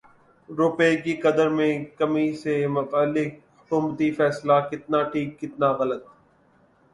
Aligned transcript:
روپے 0.49 0.89
کی 1.03 1.13
قدر 1.23 1.49
میں 1.49 1.67
کمی 1.97 2.31
سے 2.35 2.55
متعلق 2.67 3.29
حکومتی 3.61 4.09
فیصلہ 4.13 4.53
کتنا 4.71 5.03
ٹھیک 5.11 5.39
کتنا 5.39 5.71
غلط 5.73 6.03